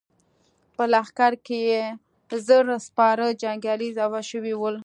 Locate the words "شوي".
4.31-4.53